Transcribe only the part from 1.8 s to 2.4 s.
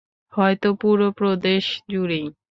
জুড়েই!